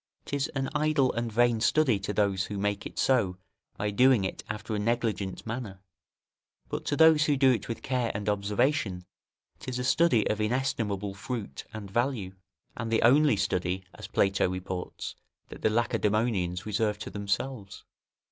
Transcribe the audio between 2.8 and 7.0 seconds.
it so by doing it after a negligent manner, but to